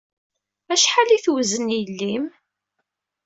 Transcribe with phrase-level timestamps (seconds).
[0.73, 2.25] Acḥal ay tewzen yelli-m?